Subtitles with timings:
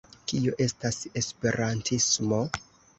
[0.29, 2.45] Kio estas esperantismo?